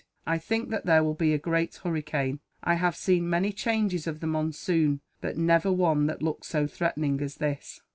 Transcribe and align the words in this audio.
"I 0.25 0.39
think 0.39 0.69
that 0.71 0.87
there 0.87 1.03
will 1.03 1.13
be 1.13 1.31
a 1.31 1.37
great 1.37 1.75
hurricane. 1.83 2.39
I 2.63 2.73
have 2.73 2.95
seen 2.95 3.29
many 3.29 3.53
changes 3.53 4.07
of 4.07 4.19
the 4.19 4.25
monsoon, 4.25 5.01
but 5.21 5.37
never 5.37 5.71
one 5.71 6.07
that 6.07 6.23
looked 6.23 6.47
so 6.47 6.65
threatening 6.65 7.21
as 7.21 7.35
this." 7.35 7.81